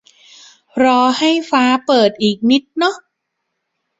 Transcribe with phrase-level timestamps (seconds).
[0.83, 2.95] รอให้ฟ้าเปิดอีกนิดเนาะ